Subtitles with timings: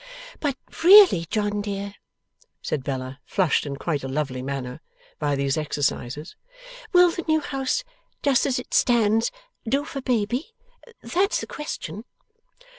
[0.39, 1.93] 'But really, John dear,'
[2.63, 4.81] said Bella, flushed in quite a lovely manner
[5.19, 6.35] by these exercises,
[6.91, 7.83] 'will the new house,
[8.23, 9.29] just as it stands,
[9.69, 10.55] do for baby?
[11.03, 12.05] That's the question.